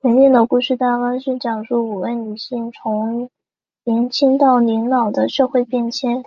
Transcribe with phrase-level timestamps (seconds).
[0.00, 3.30] 原定的故事大纲是讲述五位女性从
[3.84, 6.24] 年青到老年的社会变迁。